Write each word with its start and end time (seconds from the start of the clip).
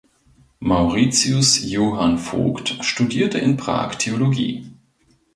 Mauritius 0.61 1.59
Johann 1.63 2.17
Vogt 2.17 2.79
studierte 2.83 3.37
in 3.37 3.55
Prag 3.55 3.97
Theologie. 3.99 4.65